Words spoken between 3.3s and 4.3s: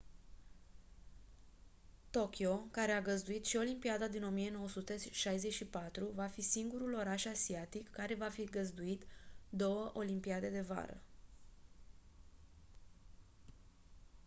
și olimpiada din